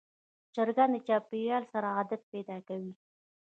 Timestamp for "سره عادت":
1.73-2.21